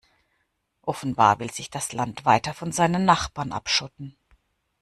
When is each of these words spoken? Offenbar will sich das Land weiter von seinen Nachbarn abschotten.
Offenbar 0.81 1.37
will 1.37 1.51
sich 1.51 1.69
das 1.69 1.93
Land 1.93 2.25
weiter 2.25 2.55
von 2.55 2.71
seinen 2.71 3.05
Nachbarn 3.05 3.51
abschotten. 3.51 4.15